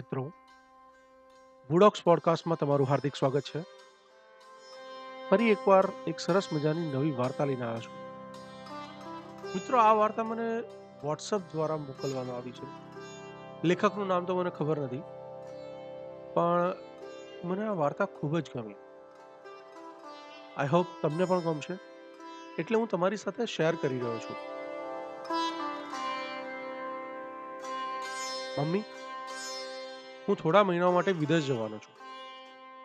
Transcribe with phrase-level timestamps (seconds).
[0.00, 0.22] મિત્રો
[1.70, 3.60] વુડોક્સ પોડકાસ્ટમાં તમારું હાર્દિક સ્વાગત છે.
[5.30, 7.96] ફરી એકવાર એક સરસ મજાની નવી વાર્તા લઈને આવ્યો છું.
[9.54, 10.46] મિત્રો, આ વાર્તા મને
[11.02, 12.68] વોટ્સઅપ દ્વારા મોકલવામાં આવી છે.
[13.64, 15.02] લેખકનું નામ તો મને ખબર નથી,
[16.34, 16.72] પણ
[17.44, 18.78] મને આ વાર્તા ખૂબ જ ગમી.
[20.56, 21.76] આઈ હોપ તમને પણ ગમશે.
[22.58, 24.38] એટલે હું તમારી સાથે શેર કરી રહ્યો છું.
[28.58, 28.82] મમ્મી
[30.30, 31.94] હું થોડા મહિનાઓ માટે વિદેશ જવાનો છું.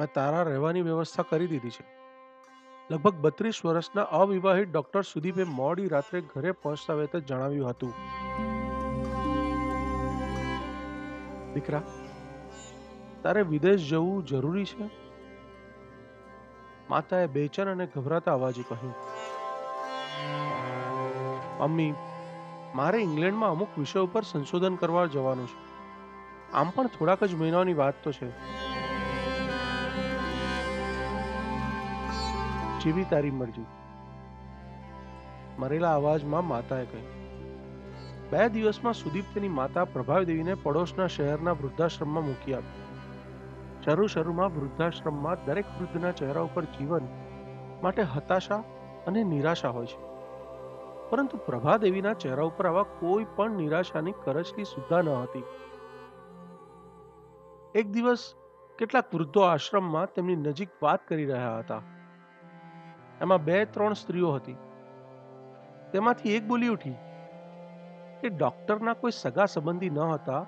[0.00, 1.84] મેં તારા રહેવાની વ્યવસ્થા કરી દીધી છે.
[2.90, 7.94] લગભગ બત્રીસ વર્ષના અવિવાહિત ડોક્ટર સુદીપે મોડી રાત્રે ઘરે પહોંચતા વેત જણાવ્યું હતું.
[11.54, 11.82] દીકરા,
[13.22, 14.90] તારે વિદેશ જવું જરૂરી છે?
[16.90, 18.94] માતાએ બેચેન અને ગભરાતા અવાજે કહ્યું.
[21.58, 21.94] મમ્મી
[22.74, 25.69] મારે ઇંગ્લેન્ડમાં અમુક વિષય ઉપર સંશોધન કરવા જવાનું છે.
[26.54, 28.28] આમ પણ થોડાક જ મહિનાઓની વાત તો છે.
[32.80, 33.68] જેવી તારી મરજી.
[35.58, 37.08] મરેલા અવાજમાં માતાએ કહ્યું,
[38.30, 42.84] બે દિવસમાં સુદીપ તેની માતા પ્રભાદેવીને પડોશના શહેરના વૃદ્ધાશ્રમમાં મૂકી આપી.
[43.84, 47.04] શરૂ શરૂમાં વૃદ્ધાશ્રમમાં દરેક વૃદ્ધના ચહેરા ઉપર જીવન
[47.82, 48.62] માટે હતાશા
[49.06, 49.98] અને નિરાશા હોય છે.
[51.10, 55.44] પરંતુ પ્રભાદેવીના ચહેરા ઉપર આવા કોઈ પણ નિરાશાની કરચલી સુદ્ધા ન હતી.
[57.74, 58.22] એક દિવસ
[58.78, 61.82] કેટલાક વૃદ્ધો આશ્રમમાં તેમની નજીક વાત કરી રહ્યા હતા.
[63.20, 64.56] એમાં બે ત્રણ સ્ત્રીઓ હતી.
[65.92, 66.96] તેમાંથી એક બોલી ઉઠી
[68.20, 70.42] કે ડોક્ટરના કોઈ સગા સંબંધી ન હતા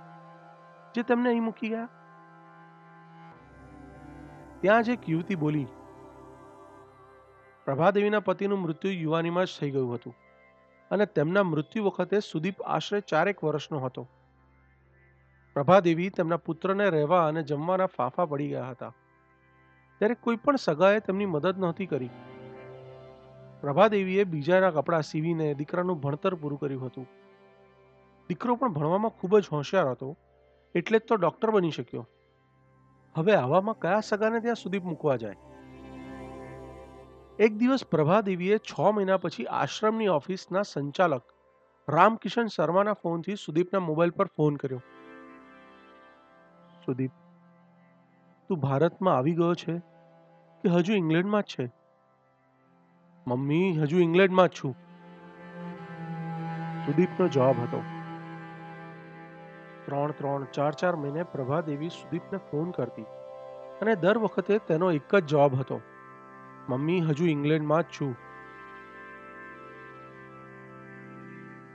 [0.94, 1.90] જે તેમને અહીં મૂકી ગયા.
[4.60, 5.68] ત્યાં જ એક યુવતી બોલી,
[7.66, 10.14] પ્રભાદેવીના પતિનું મૃત્યુ યુવાનીમાં જ થઈ ગયું હતું
[10.90, 14.04] અને તેમના મૃત્યુ વખતે સુદીપ આશરે ચારેક વર્ષનો હતો.
[15.54, 18.94] પ્રભાદેવી તેમના પુત્રને રહેવા અને જમવાના ફાંફા પડી ગયા હતા.
[19.98, 22.10] ત્યારે કોઈ પણ સગાએ તેમની મદદ નહોતી કરી.
[23.60, 27.06] પ્રભાદેવીએ બીજાના કપડાં સીવીને દીકરાનું ભણતર પૂરું કર્યું હતું.
[28.28, 30.16] દીકરો પણ ભણવામાં ખૂબ જ હોશિયાર હતો,
[30.74, 32.08] એટલે જ તો ડોક્ટર બની શક્યો.
[33.16, 35.36] હવે આવામાં કયા સગાને ત્યાં સુધી મૂકવા જાય?
[37.38, 41.22] એક દિવસ પ્રભાદેવીએ છ મહિના પછી આશ્રમની ઓફિસના સંચાલક
[41.88, 44.82] રામકિશન શર્માના ફોનથી સુદીપના મોબાઈલ પર ફોન કર્યો.
[46.86, 47.10] સુદીપ
[48.48, 49.78] તું ભારતમાં આવી ગયો છે
[50.62, 51.72] કે હજુ ઇંગ્લેન્ડમાં જ છે?
[53.26, 54.76] મમ્મી, હજુ ઇંગ્લેન્ડમાં જ છું.
[56.86, 57.82] સુદીપનો જવાબ હતો.
[59.86, 63.02] ત્રણ ત્રણ, ચાર ચાર મહિને પ્રભાદેવી સુદીપને ફોન કરતી
[63.82, 65.80] અને દર વખતે તેનો એક જ જવાબ હતો.
[66.68, 68.16] મમ્મી, હજુ ઇંગ્લેન્ડમાં જ છું.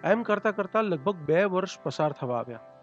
[0.03, 2.76] એમ કરતા કરતા લગભગ બે વર્ષ પસાર થવા આવ્યા.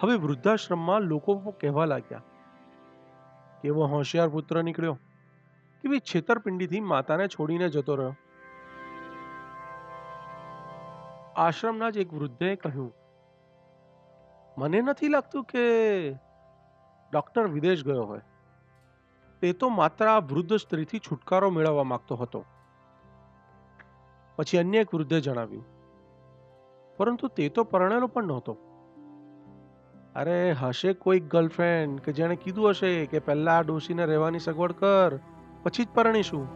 [0.00, 2.24] હવે વૃદ્ધાશ્રમમાં લોકો કહેવા લાગ્યા
[3.62, 4.96] કેવો હોશિયાર પુત્ર નીકળ્યો
[5.84, 8.14] કેવી છેતરપિંડીથી માતાને છોડીને જતો રહ્યો.
[11.36, 12.92] આશ્રમના જ એક વૃદ્ધે કહ્યું,
[14.56, 15.64] મને નથી લાગતું કે
[17.12, 18.24] ડોક્ટર વિદેશ ગયો હોય.
[19.42, 22.44] તે તો માત્ર આ વૃદ્ધ સ્ત્રીથી છુટકારો મેળવવા માંગતો હતો.
[24.36, 25.66] પછી અન્ય એક વૃદ્ધે જણાવ્યું,
[26.98, 28.54] પરંતુ તે તો પરણેલો પણ નહોતો.
[30.16, 35.18] અરે, હશે કોઈક ગર્લફ્રેન્ડ કે જેણે કીધું હશે કે પહેલા આ ડોસીને રહેવાની સગવડ કર,
[35.62, 36.46] પછી જ પરણીશું.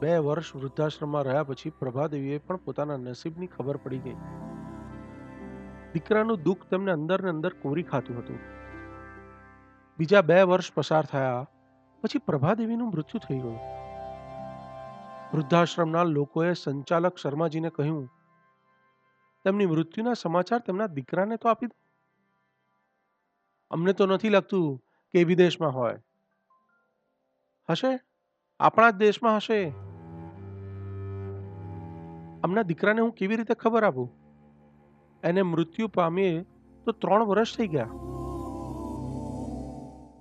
[0.00, 4.16] બે વર્ષ વૃદ્ધાશ્રમમાં રહ્યા પછી પ્રભાદેવીએ પણ પોતાના નસીબની ખબર પડી ગઈ.
[5.92, 8.38] દીકરાનું દુઃખ તેમને અંદર ને અંદર કોરી ખાતું હતું.
[9.98, 11.46] બીજા બે વર્ષ પસાર થયા,
[12.02, 13.58] પછી પ્રભાદેવીનું મૃત્યુ થઈ ગયું.
[15.34, 18.19] વૃદ્ધાશ્રમના લોકોએ સંચાલક શર્માજીને કહ્યું
[19.44, 21.66] તેમની મૃત્યુના સમાચાર તેમના દીકરાને તો આપી
[23.70, 25.98] અમને તો નથી લાગતું કે વિદેશમાં હોય.
[27.70, 28.00] હશે?
[28.60, 29.72] આપણા જ દેશમાં હશે.
[32.42, 34.10] અમના દીકરાને હું કેવી રીતે ખબર આપું?
[35.22, 36.42] એને મૃત્યુ પામીએ
[36.84, 37.88] તો ત્રણ વર્ષ થઈ ગયા.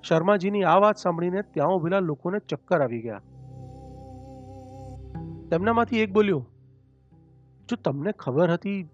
[0.03, 3.21] શર્માજીની આ વાત સાંભળીને ત્યાં ઉભેલા લોકોને ચક્કર આવી ગયા.
[5.49, 6.45] તેમનામાંથી એક બોલ્યો,
[7.69, 8.89] જો તમને ખબર હતી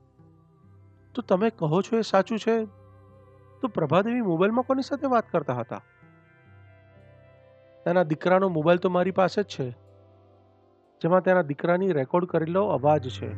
[1.16, 2.66] તો તમે કહો છો એ સાચું છે?
[3.62, 5.82] તો પ્રભાદેવી મોબાઈલમાં કોની સાથે વાત કરતા હતા?
[7.86, 9.70] તેના દીકરાનો મોબાઈલ તો મારી પાસે જ છે.
[11.02, 13.34] જેમાં તેના દીકરાની રેકોર્ડ કરેલો અવાજ છે.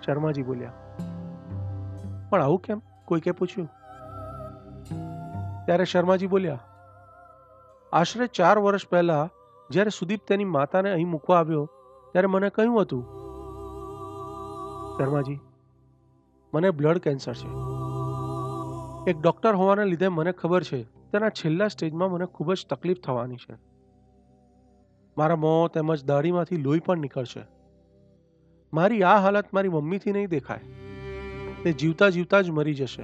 [0.00, 0.72] શર્માજી બોલ્યા.
[2.30, 2.82] પણ આવું કેમ?
[3.04, 3.68] કોઈકે પૂછ્યું.
[5.66, 6.58] ત્યારે શર્માજી બોલ્યા.
[7.92, 9.28] આશરે ચાર વર્ષ પહેલા,
[9.70, 11.68] જ્યારે સુદીપ તેની માતાને અહીં મૂકવા આવ્યો,
[12.12, 13.02] ત્યારે મને કહ્યું હતું.
[14.98, 15.40] શર્માજી
[16.54, 17.48] મને બ્લડ કેન્સર છે.
[19.10, 23.36] એક ડૉક્ટર હોવાને લીધે મને ખબર છે, તેના છેલ્લા સ્ટેજમાં મને ખૂબ જ તકલીફ થવાની
[23.36, 23.56] છે.
[25.18, 27.40] મારા મોં તેમજ દાઢીમાંથી લોહી પણ નીકળશે.
[28.74, 30.60] મારી આ હાલત મારી મમ્મીથી નહીં દેખાય.
[31.62, 33.02] તે જીવતા જીવતા જ મરી જશે.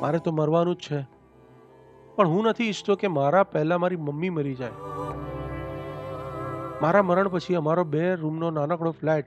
[0.00, 1.06] મારે તો મરવાનું જ છે.
[2.16, 4.70] પણ હું નથી ઈચ્છતો કે મારા પહેલા મારી મમ્મી મરી જાય.
[6.82, 9.26] મારા મરણ પછી અમારો બે રૂમનો નાનકડો ફ્લેટ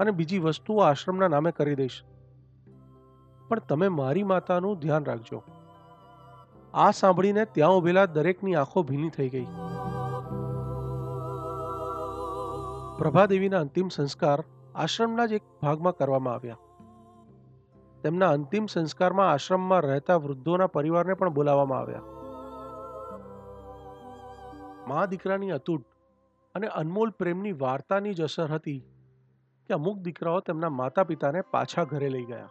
[0.00, 2.04] અને બીજી વસ્તુઓ આશ્રમના નામે કરી દઈશ.
[3.48, 5.42] પણ તમે મારી માતાનું ધ્યાન રાખજો.
[6.74, 9.46] આ સાંભળીને ત્યાં ઉભેલા દરેકની આંખો ભીની થઈ ગઈ.
[12.98, 14.44] પ્રભાદેવીના અંતિમ સંસ્કાર
[14.74, 16.58] આશ્રમના જ એક ભાગમાં કરવામાં આવ્યા.
[18.02, 22.02] તેમના અંતિમ સંસ્કારમાં આશ્રમમાં રહેતા વૃદ્ધોના પરિવારને પણ બોલાવવામાં આવ્યા.
[24.88, 25.84] મા દીકરાની અતૂટ
[26.54, 28.84] અને અનમોલ પ્રેમની વાર્તાની જ અસર હતી
[29.70, 32.48] કે અમુક દીકરાઓ તેમના માતા પિતાને પાછા ઘરે લઈ ગયા.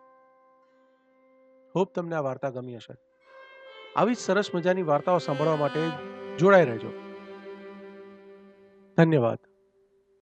[1.76, 2.96] હોપ તમને આ વાર્તા ગમી હશે.
[3.96, 5.90] આવી જ સરસ મજાની વાર્તાઓ સાંભળવા માટે
[6.38, 6.92] જોડાઈ રહેજો.
[8.98, 9.49] ધન્યવાદ.